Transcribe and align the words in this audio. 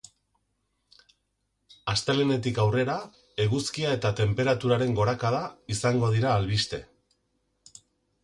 Astelehenetik 1.91 2.61
aurrera, 2.63 2.95
eguzkia 3.45 3.91
eta 3.99 4.11
tenperaturaren 4.21 4.97
gorakada 5.01 5.43
izango 5.75 6.09
dira 6.17 6.33
albiste. 6.39 6.81